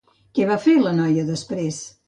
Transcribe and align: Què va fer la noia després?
Què 0.37 0.47
va 0.51 0.57
fer 0.63 0.75
la 0.87 0.95
noia 1.01 1.29
després? 1.31 1.81